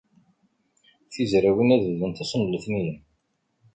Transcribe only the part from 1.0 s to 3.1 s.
Tizrawin ad bdunt ass n letniyen.